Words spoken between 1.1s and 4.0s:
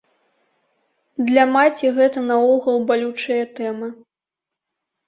Для маці гэта наогул балючая тэма.